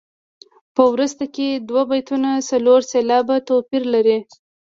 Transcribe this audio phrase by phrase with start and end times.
[0.75, 4.19] په وروسته کې دوه بیتونه څلور سېلابه توپیر لري.